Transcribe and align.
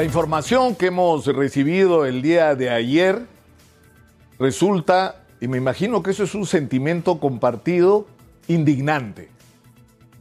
La 0.00 0.04
información 0.04 0.76
que 0.76 0.86
hemos 0.86 1.26
recibido 1.26 2.06
el 2.06 2.22
día 2.22 2.54
de 2.54 2.70
ayer 2.70 3.20
resulta, 4.38 5.26
y 5.42 5.46
me 5.46 5.58
imagino 5.58 6.02
que 6.02 6.12
eso 6.12 6.24
es 6.24 6.34
un 6.34 6.46
sentimiento 6.46 7.20
compartido, 7.20 8.06
indignante. 8.48 9.28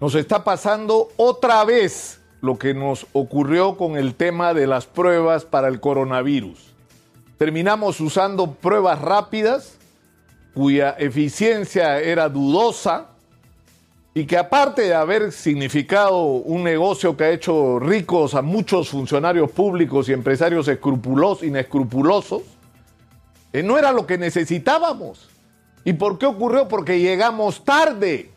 Nos 0.00 0.14
está 0.14 0.44
pasando 0.44 1.10
otra 1.18 1.62
vez 1.66 2.22
lo 2.40 2.56
que 2.56 2.72
nos 2.72 3.06
ocurrió 3.12 3.76
con 3.76 3.98
el 3.98 4.14
tema 4.14 4.54
de 4.54 4.66
las 4.66 4.86
pruebas 4.86 5.44
para 5.44 5.68
el 5.68 5.78
coronavirus. 5.78 6.72
Terminamos 7.36 8.00
usando 8.00 8.52
pruebas 8.52 9.02
rápidas 9.02 9.76
cuya 10.54 10.96
eficiencia 10.98 12.00
era 12.00 12.30
dudosa 12.30 13.08
y 14.16 14.24
que 14.24 14.38
aparte 14.38 14.80
de 14.80 14.94
haber 14.94 15.30
significado 15.30 16.22
un 16.22 16.64
negocio 16.64 17.14
que 17.18 17.24
ha 17.24 17.30
hecho 17.32 17.78
ricos 17.78 18.34
a 18.34 18.40
muchos 18.40 18.88
funcionarios 18.88 19.50
públicos 19.50 20.08
y 20.08 20.14
empresarios 20.14 20.68
escrupulosos, 20.68 21.46
inescrupulosos, 21.46 22.40
eh, 23.52 23.62
no 23.62 23.76
era 23.76 23.92
lo 23.92 24.06
que 24.06 24.16
necesitábamos. 24.16 25.28
¿Y 25.84 25.92
por 25.92 26.16
qué 26.16 26.24
ocurrió? 26.24 26.66
Porque 26.66 26.98
llegamos 26.98 27.62
tarde. 27.62 28.30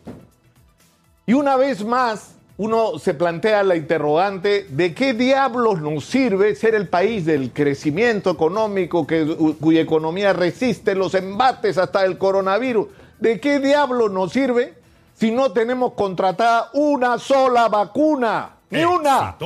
Y 1.24 1.32
una 1.32 1.56
vez 1.56 1.82
más, 1.82 2.34
uno 2.58 2.98
se 2.98 3.14
plantea 3.14 3.62
la 3.62 3.74
interrogante 3.74 4.66
de 4.68 4.92
qué 4.92 5.14
diablos 5.14 5.80
nos 5.80 6.04
sirve 6.04 6.56
ser 6.56 6.74
el 6.74 6.88
país 6.88 7.24
del 7.24 7.52
crecimiento 7.52 8.32
económico 8.32 9.06
que, 9.06 9.54
cuya 9.58 9.80
economía 9.80 10.34
resiste 10.34 10.94
los 10.94 11.14
embates 11.14 11.78
hasta 11.78 12.04
el 12.04 12.18
coronavirus. 12.18 12.88
¿De 13.18 13.40
qué 13.40 13.60
diablos 13.60 14.10
nos 14.12 14.30
sirve 14.30 14.79
si 15.20 15.30
no 15.30 15.52
tenemos 15.52 15.92
contratada 15.92 16.70
una 16.72 17.18
sola 17.18 17.68
vacuna? 17.68 18.52
Ni 18.70 18.82
una. 18.84 19.36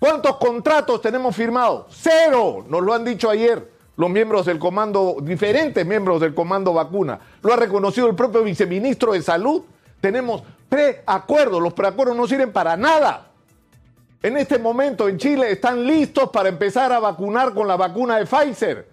¿Cuántos 0.00 0.36
contratos 0.38 1.00
tenemos 1.00 1.36
firmados? 1.36 1.86
Cero. 1.90 2.64
Nos 2.68 2.82
lo 2.82 2.92
han 2.92 3.04
dicho 3.04 3.30
ayer 3.30 3.70
los 3.96 4.10
miembros 4.10 4.46
del 4.46 4.58
comando, 4.58 5.18
diferentes 5.22 5.86
miembros 5.86 6.20
del 6.20 6.34
comando 6.34 6.72
vacuna. 6.72 7.20
Lo 7.42 7.52
ha 7.52 7.56
reconocido 7.56 8.08
el 8.08 8.16
propio 8.16 8.42
viceministro 8.42 9.12
de 9.12 9.22
Salud. 9.22 9.62
Tenemos 10.00 10.42
preacuerdos. 10.68 11.62
Los 11.62 11.72
preacuerdos 11.72 12.16
no 12.16 12.26
sirven 12.26 12.52
para 12.52 12.76
nada. 12.76 13.28
En 14.24 14.36
este 14.36 14.58
momento 14.58 15.08
en 15.08 15.18
Chile 15.18 15.52
están 15.52 15.86
listos 15.86 16.30
para 16.30 16.48
empezar 16.48 16.92
a 16.92 16.98
vacunar 16.98 17.54
con 17.54 17.68
la 17.68 17.76
vacuna 17.76 18.16
de 18.16 18.26
Pfizer. 18.26 18.88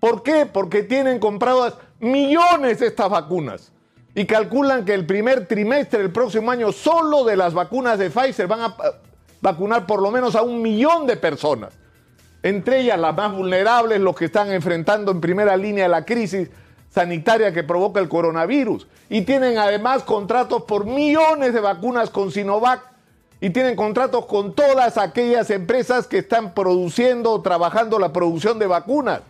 ¿Por 0.00 0.24
qué? 0.24 0.44
Porque 0.46 0.82
tienen 0.82 1.20
compradas 1.20 1.74
millones 2.00 2.80
de 2.80 2.88
estas 2.88 3.08
vacunas. 3.08 3.70
Y 4.14 4.24
calculan 4.26 4.84
que 4.84 4.94
el 4.94 5.06
primer 5.06 5.46
trimestre 5.46 6.00
del 6.00 6.10
próximo 6.10 6.50
año 6.50 6.72
solo 6.72 7.24
de 7.24 7.36
las 7.36 7.54
vacunas 7.54 7.98
de 7.98 8.10
Pfizer 8.10 8.46
van 8.48 8.60
a 8.60 8.76
vacunar 9.40 9.86
por 9.86 10.02
lo 10.02 10.10
menos 10.10 10.34
a 10.34 10.42
un 10.42 10.60
millón 10.60 11.06
de 11.06 11.16
personas. 11.16 11.72
Entre 12.42 12.80
ellas 12.80 12.98
las 12.98 13.14
más 13.14 13.34
vulnerables, 13.34 14.00
los 14.00 14.16
que 14.16 14.24
están 14.26 14.50
enfrentando 14.50 15.12
en 15.12 15.20
primera 15.20 15.56
línea 15.56 15.88
la 15.88 16.04
crisis 16.04 16.50
sanitaria 16.90 17.52
que 17.52 17.62
provoca 17.62 18.00
el 18.00 18.08
coronavirus. 18.08 18.86
Y 19.08 19.22
tienen 19.22 19.58
además 19.58 20.02
contratos 20.02 20.62
por 20.62 20.86
millones 20.86 21.54
de 21.54 21.60
vacunas 21.60 22.10
con 22.10 22.30
Sinovac. 22.30 22.82
Y 23.42 23.50
tienen 23.50 23.74
contratos 23.74 24.26
con 24.26 24.54
todas 24.54 24.98
aquellas 24.98 25.48
empresas 25.50 26.06
que 26.06 26.18
están 26.18 26.52
produciendo 26.52 27.30
o 27.32 27.40
trabajando 27.40 27.98
la 27.98 28.12
producción 28.12 28.58
de 28.58 28.66
vacunas. 28.66 29.22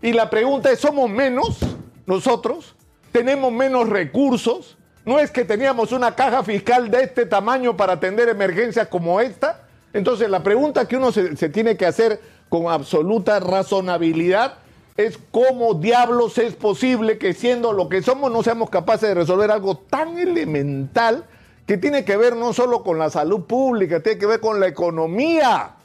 Y 0.00 0.12
la 0.12 0.30
pregunta 0.30 0.70
es, 0.70 0.78
¿somos 0.80 1.10
menos 1.10 1.58
nosotros? 2.06 2.74
¿Tenemos 3.14 3.52
menos 3.52 3.88
recursos? 3.88 4.76
¿No 5.04 5.20
es 5.20 5.30
que 5.30 5.44
teníamos 5.44 5.92
una 5.92 6.16
caja 6.16 6.42
fiscal 6.42 6.90
de 6.90 7.04
este 7.04 7.26
tamaño 7.26 7.76
para 7.76 7.92
atender 7.92 8.28
emergencias 8.28 8.88
como 8.88 9.20
esta? 9.20 9.68
Entonces 9.92 10.28
la 10.28 10.42
pregunta 10.42 10.88
que 10.88 10.96
uno 10.96 11.12
se, 11.12 11.48
tiene 11.50 11.76
que 11.76 11.86
hacer 11.86 12.20
con 12.48 12.66
absoluta 12.66 13.38
razonabilidad 13.38 14.54
es 14.96 15.16
cómo 15.30 15.74
diablos 15.74 16.38
es 16.38 16.54
posible 16.56 17.16
que 17.16 17.34
siendo 17.34 17.72
lo 17.72 17.88
que 17.88 18.02
somos 18.02 18.32
no 18.32 18.42
seamos 18.42 18.68
capaces 18.68 19.10
de 19.10 19.14
resolver 19.14 19.52
algo 19.52 19.76
tan 19.76 20.18
elemental 20.18 21.24
que 21.66 21.76
tiene 21.76 22.04
que 22.04 22.16
ver 22.16 22.34
no 22.34 22.52
solo 22.52 22.82
con 22.82 22.98
la 22.98 23.10
salud 23.10 23.42
pública, 23.44 24.02
tiene 24.02 24.18
que 24.18 24.26
ver 24.26 24.40
con 24.40 24.58
la 24.58 24.66
economía. 24.66 25.76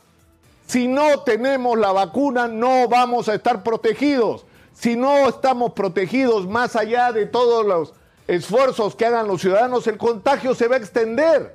Si 0.66 0.88
no 0.88 1.20
tenemos 1.20 1.78
la 1.78 1.92
vacuna 1.92 2.48
no 2.48 2.88
vamos 2.88 3.30
a 3.30 3.36
estar 3.36 3.62
protegidos. 3.62 4.48
Si 4.80 4.96
no 4.96 5.28
estamos 5.28 5.74
protegidos 5.74 6.48
más 6.48 6.76
allá 6.76 7.12
de 7.12 7.26
todos 7.26 7.66
los 7.66 7.94
esfuerzos 8.28 8.96
que 8.96 9.06
hagan 9.06 9.28
los 9.28 9.42
ciudadanos, 9.42 9.86
el 9.88 9.98
contagio 9.98 10.56
se 10.56 10.68
va 10.68 10.76
a 10.76 10.80
extender. 10.80 11.54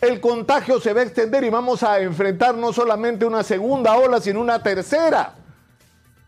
El 0.00 0.20
contagio 0.20 0.80
se 0.80 0.92
va 0.92 1.02
a 1.02 1.04
extender 1.04 1.44
y 1.44 1.50
vamos 1.50 1.82
a 1.82 2.00
enfrentar 2.00 2.56
no 2.56 2.72
solamente 2.72 3.24
una 3.24 3.42
segunda 3.44 3.96
ola, 3.96 4.20
sino 4.20 4.40
una 4.40 4.62
tercera 4.62 5.34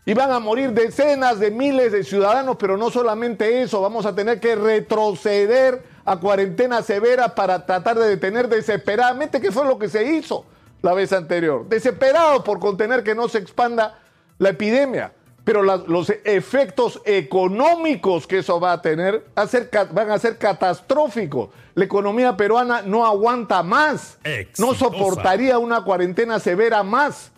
y 0.09 0.13
van 0.15 0.31
a 0.31 0.39
morir 0.39 0.71
decenas 0.71 1.39
de 1.39 1.51
miles 1.51 1.91
de 1.91 2.03
ciudadanos, 2.03 2.55
pero 2.57 2.77
no 2.77 2.89
solamente 2.89 3.61
eso, 3.61 3.79
vamos 3.79 4.07
a 4.07 4.15
tener 4.15 4.39
que 4.39 4.55
retroceder 4.55 5.83
a 6.03 6.17
cuarentena 6.17 6.81
severa 6.81 7.35
para 7.35 7.63
tratar 7.63 7.99
de 7.99 8.07
detener 8.07 8.47
desesperadamente, 8.47 9.39
que 9.39 9.51
fue 9.51 9.67
lo 9.67 9.77
que 9.77 9.87
se 9.87 10.03
hizo 10.03 10.45
la 10.81 10.95
vez 10.95 11.13
anterior, 11.13 11.67
desesperado 11.69 12.43
por 12.43 12.59
contener 12.59 13.03
que 13.03 13.13
no 13.13 13.27
se 13.27 13.37
expanda 13.37 13.99
la 14.39 14.49
epidemia. 14.49 15.11
Pero 15.49 15.63
los 15.63 16.11
efectos 16.25 17.01
económicos 17.05 18.27
que 18.27 18.37
eso 18.37 18.59
va 18.59 18.73
a 18.73 18.83
tener 18.83 19.25
van 19.33 20.11
a 20.11 20.19
ser 20.19 20.37
catastróficos. 20.37 21.49
La 21.73 21.85
economía 21.85 22.37
peruana 22.37 22.83
no 22.83 23.03
aguanta 23.03 23.63
más, 23.63 24.19
no 24.59 24.75
soportaría 24.75 25.57
una 25.57 25.83
cuarentena 25.83 26.39
severa 26.39 26.83
más. 26.83 27.31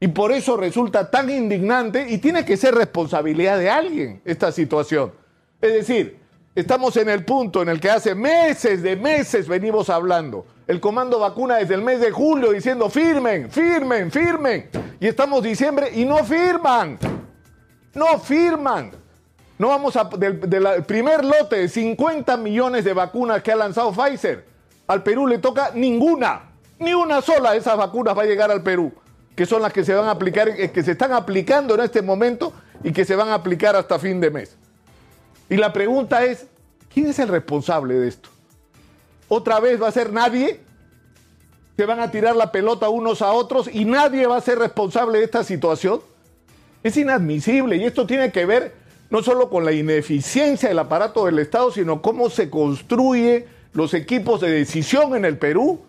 Y 0.00 0.08
por 0.08 0.32
eso 0.32 0.56
resulta 0.56 1.10
tan 1.10 1.28
indignante 1.28 2.06
y 2.08 2.16
tiene 2.16 2.46
que 2.46 2.56
ser 2.56 2.76
responsabilidad 2.76 3.58
de 3.58 3.68
alguien 3.68 4.22
esta 4.24 4.50
situación. 4.50 5.12
Es 5.60 5.74
decir, 5.74 6.16
estamos 6.54 6.96
en 6.96 7.10
el 7.10 7.26
punto 7.26 7.60
en 7.60 7.68
el 7.68 7.78
que 7.78 7.90
hace 7.90 8.14
meses 8.14 8.82
de 8.82 8.96
meses 8.96 9.48
venimos 9.48 9.90
hablando. 9.90 10.46
El 10.66 10.80
comando 10.80 11.18
vacuna 11.18 11.56
desde 11.56 11.74
el 11.74 11.82
mes 11.82 12.00
de 12.00 12.10
julio 12.10 12.52
diciendo 12.52 12.88
firmen, 12.88 13.50
firmen, 13.50 14.10
firmen. 14.10 14.70
Y 14.98 15.08
estamos 15.08 15.42
diciembre 15.42 15.90
y 15.92 16.06
no 16.06 16.24
firman. 16.24 16.98
No 17.94 18.18
firman. 18.18 18.92
No 19.58 19.68
vamos 19.68 19.96
a. 19.96 20.04
Del, 20.04 20.40
del 20.40 20.84
primer 20.84 21.24
lote 21.24 21.56
de 21.56 21.68
50 21.68 22.36
millones 22.36 22.84
de 22.84 22.92
vacunas 22.92 23.42
que 23.42 23.52
ha 23.52 23.56
lanzado 23.56 23.92
Pfizer, 23.92 24.44
al 24.86 25.02
Perú 25.02 25.26
le 25.26 25.38
toca 25.38 25.70
ninguna. 25.74 26.50
Ni 26.78 26.92
una 26.92 27.22
sola 27.22 27.52
de 27.52 27.58
esas 27.58 27.76
vacunas 27.76 28.16
va 28.16 28.22
a 28.22 28.26
llegar 28.26 28.50
al 28.50 28.62
Perú 28.62 28.92
que 29.34 29.46
son 29.46 29.62
las 29.62 29.72
que 29.72 29.84
se 29.84 29.94
van 29.94 30.06
a 30.06 30.12
aplicar, 30.12 30.48
eh, 30.48 30.70
que 30.70 30.82
se 30.82 30.92
están 30.92 31.12
aplicando 31.12 31.74
en 31.74 31.80
este 31.80 32.02
momento 32.02 32.52
y 32.82 32.92
que 32.92 33.04
se 33.04 33.16
van 33.16 33.28
a 33.28 33.34
aplicar 33.34 33.74
hasta 33.76 33.98
fin 33.98 34.20
de 34.20 34.30
mes. 34.30 34.56
Y 35.48 35.56
la 35.56 35.72
pregunta 35.72 36.24
es, 36.24 36.46
¿quién 36.92 37.08
es 37.08 37.18
el 37.18 37.28
responsable 37.28 37.94
de 37.94 38.08
esto? 38.08 38.28
¿Otra 39.28 39.58
vez 39.60 39.82
va 39.82 39.88
a 39.88 39.92
ser 39.92 40.12
nadie? 40.12 40.60
¿Se 41.76 41.86
van 41.86 41.98
a 41.98 42.10
tirar 42.10 42.36
la 42.36 42.52
pelota 42.52 42.88
unos 42.88 43.20
a 43.22 43.32
otros 43.32 43.68
y 43.72 43.84
nadie 43.84 44.26
va 44.26 44.36
a 44.36 44.40
ser 44.40 44.58
responsable 44.58 45.18
de 45.18 45.24
esta 45.24 45.42
situación? 45.42 46.00
Es 46.84 46.96
inadmisible 46.96 47.76
y 47.76 47.84
esto 47.84 48.06
tiene 48.06 48.30
que 48.30 48.46
ver 48.46 48.72
no 49.10 49.22
solo 49.22 49.50
con 49.50 49.64
la 49.64 49.72
ineficiencia 49.72 50.68
del 50.68 50.78
aparato 50.78 51.26
del 51.26 51.40
Estado, 51.40 51.72
sino 51.72 52.00
cómo 52.00 52.30
se 52.30 52.48
construye 52.48 53.46
los 53.72 53.92
equipos 53.94 54.40
de 54.40 54.52
decisión 54.52 55.16
en 55.16 55.24
el 55.24 55.36
Perú 55.38 55.80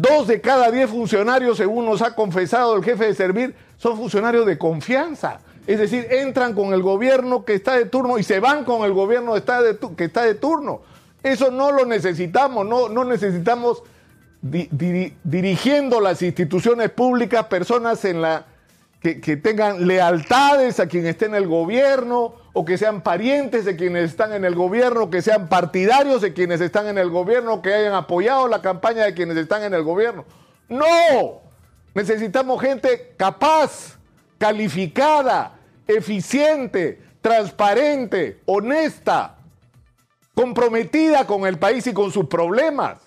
Dos 0.00 0.28
de 0.28 0.40
cada 0.40 0.70
diez 0.70 0.88
funcionarios, 0.88 1.58
según 1.58 1.84
nos 1.84 2.00
ha 2.00 2.14
confesado 2.14 2.74
el 2.74 2.82
jefe 2.82 3.04
de 3.04 3.14
servir, 3.14 3.54
son 3.76 3.98
funcionarios 3.98 4.46
de 4.46 4.56
confianza. 4.56 5.40
Es 5.66 5.78
decir, 5.78 6.06
entran 6.10 6.54
con 6.54 6.72
el 6.72 6.80
gobierno 6.80 7.44
que 7.44 7.52
está 7.52 7.76
de 7.76 7.84
turno 7.84 8.18
y 8.18 8.22
se 8.22 8.40
van 8.40 8.64
con 8.64 8.82
el 8.84 8.94
gobierno 8.94 9.34
que 9.34 10.04
está 10.04 10.22
de 10.22 10.34
turno. 10.36 10.80
Eso 11.22 11.50
no 11.50 11.70
lo 11.70 11.84
necesitamos, 11.84 12.66
no, 12.66 12.88
no 12.88 13.04
necesitamos 13.04 13.82
dirigiendo 14.40 16.00
las 16.00 16.22
instituciones 16.22 16.88
públicas 16.88 17.44
personas 17.44 18.02
en 18.06 18.22
la, 18.22 18.46
que, 19.00 19.36
tengan 19.38 19.86
lealtades 19.86 20.78
a 20.78 20.86
quien 20.86 21.06
esté 21.06 21.24
en 21.24 21.34
el 21.34 21.46
gobierno 21.46 22.34
o 22.52 22.64
que 22.66 22.76
sean 22.76 23.00
parientes 23.00 23.64
de 23.64 23.74
quienes 23.74 24.10
están 24.10 24.34
en 24.34 24.44
el 24.44 24.54
gobierno, 24.54 25.08
que 25.08 25.22
sean 25.22 25.48
partidarios 25.48 26.20
de 26.20 26.34
quienes 26.34 26.60
están 26.60 26.86
en 26.86 26.98
el 26.98 27.08
gobierno, 27.08 27.62
que 27.62 27.72
hayan 27.72 27.94
apoyado 27.94 28.46
la 28.46 28.60
campaña 28.60 29.04
de 29.04 29.14
quienes 29.14 29.38
están 29.38 29.62
en 29.62 29.72
el 29.72 29.82
gobierno. 29.82 30.26
No, 30.68 31.40
necesitamos 31.94 32.60
gente 32.60 33.14
capaz, 33.16 33.98
calificada, 34.36 35.58
eficiente, 35.86 37.00
transparente, 37.22 38.40
honesta, 38.44 39.38
comprometida 40.34 41.26
con 41.26 41.46
el 41.46 41.58
país 41.58 41.86
y 41.86 41.94
con 41.94 42.12
sus 42.12 42.26
problemas. 42.26 42.98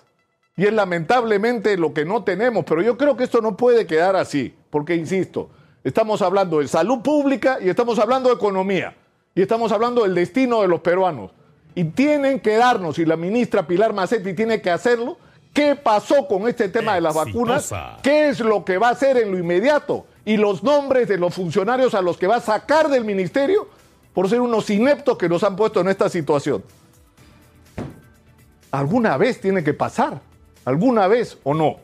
Y 0.56 0.66
es 0.66 0.72
lamentablemente 0.72 1.76
lo 1.76 1.94
que 1.94 2.04
no 2.04 2.24
tenemos, 2.24 2.64
pero 2.64 2.82
yo 2.82 2.96
creo 2.96 3.16
que 3.16 3.24
esto 3.24 3.40
no 3.40 3.56
puede 3.56 3.86
quedar 3.86 4.16
así, 4.16 4.56
porque 4.70 4.96
insisto, 4.96 5.50
Estamos 5.84 6.22
hablando 6.22 6.60
de 6.60 6.68
salud 6.68 7.00
pública 7.00 7.58
y 7.60 7.68
estamos 7.68 7.98
hablando 7.98 8.30
de 8.30 8.36
economía. 8.36 8.96
Y 9.34 9.42
estamos 9.42 9.70
hablando 9.70 10.02
del 10.02 10.14
destino 10.14 10.62
de 10.62 10.68
los 10.68 10.80
peruanos. 10.80 11.30
Y 11.74 11.84
tienen 11.84 12.40
que 12.40 12.56
darnos, 12.56 12.98
y 12.98 13.04
la 13.04 13.16
ministra 13.16 13.66
Pilar 13.66 13.92
Macetti 13.92 14.32
tiene 14.32 14.62
que 14.62 14.70
hacerlo, 14.70 15.18
qué 15.52 15.76
pasó 15.76 16.26
con 16.26 16.48
este 16.48 16.68
tema 16.68 16.94
de 16.94 17.00
las 17.02 17.14
vacunas, 17.14 17.70
qué 18.02 18.28
es 18.28 18.40
lo 18.40 18.64
que 18.64 18.78
va 18.78 18.88
a 18.88 18.92
hacer 18.92 19.18
en 19.18 19.30
lo 19.30 19.38
inmediato 19.38 20.06
y 20.24 20.36
los 20.36 20.62
nombres 20.62 21.08
de 21.08 21.18
los 21.18 21.34
funcionarios 21.34 21.94
a 21.94 22.00
los 22.00 22.16
que 22.16 22.26
va 22.26 22.36
a 22.36 22.40
sacar 22.40 22.88
del 22.88 23.04
ministerio 23.04 23.68
por 24.14 24.28
ser 24.30 24.40
unos 24.40 24.70
ineptos 24.70 25.18
que 25.18 25.28
nos 25.28 25.42
han 25.42 25.56
puesto 25.56 25.80
en 25.80 25.88
esta 25.88 26.08
situación. 26.08 26.64
Alguna 28.70 29.16
vez 29.16 29.40
tiene 29.40 29.62
que 29.62 29.74
pasar, 29.74 30.20
alguna 30.64 31.08
vez 31.08 31.38
o 31.42 31.54
no. 31.54 31.76